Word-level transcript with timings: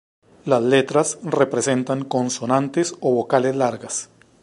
Las 0.45 0.63
letras 0.63 1.19
representan 1.21 2.03
consonantes 2.05 2.95
o 3.01 3.11
vocales 3.13 3.55
largas. 3.55 4.09